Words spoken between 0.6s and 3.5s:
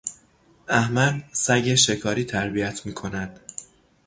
احمد سگ شکاری تربیت میکند.